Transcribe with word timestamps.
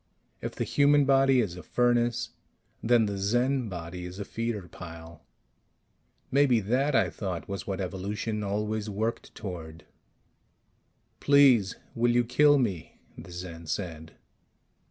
If 0.41 0.55
the 0.55 0.63
human 0.63 1.05
body 1.05 1.41
is 1.41 1.55
a 1.55 1.61
furnace, 1.61 2.31
then 2.81 3.05
the 3.05 3.19
Zen 3.19 3.69
body 3.69 4.05
is 4.05 4.17
a 4.17 4.25
feeder 4.25 4.67
pile. 4.67 5.21
Maybe 6.31 6.59
that, 6.59 6.95
I 6.95 7.11
thought, 7.11 7.47
was 7.47 7.67
what 7.67 7.79
evolution 7.79 8.41
always 8.41 8.89
worked 8.89 9.35
toward. 9.35 9.85
"Please, 11.19 11.75
will 11.93 12.09
you 12.13 12.23
kill 12.23 12.57
me?" 12.57 12.99
the 13.15 13.31
Zen 13.31 13.67
said. 13.67 14.13